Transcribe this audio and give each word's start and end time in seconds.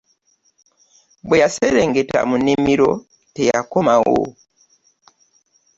Bwe 1.27 1.37
yaserengeta 1.43 2.19
mu 2.29 2.35
nnimiro 2.39 2.91
teyakomawo. 3.35 4.19